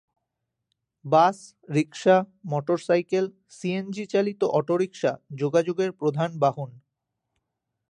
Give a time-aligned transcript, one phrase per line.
[1.05, 1.37] বাস,
[1.69, 2.17] rickshaw,
[2.45, 3.25] motorcycle,
[3.49, 6.69] CNG চালিত autorickshaw যোগাযোগের প্রধান বাহন।